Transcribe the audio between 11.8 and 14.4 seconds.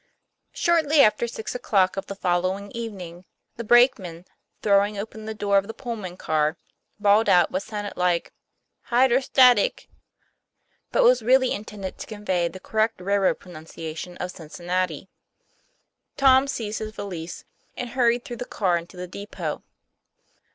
to convey the correct railroad pronunciation of